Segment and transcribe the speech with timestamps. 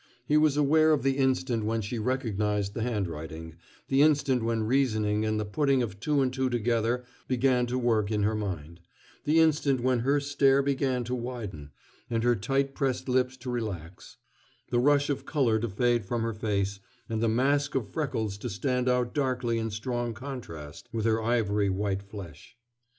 [0.25, 3.57] He was aware of the instant when she recognized the handwriting,
[3.87, 8.09] the instant when reasoning and the putting of two and two together began to work
[8.11, 8.79] in her mind,
[9.25, 11.69] the instant when her stare began to widen,
[12.09, 14.17] and her tight pressed lips to relax,
[14.71, 18.49] the rush of color to fade from her face, and the mask of freckles to
[18.49, 22.57] stand out darkly in strong contrast with her ivory white flesh.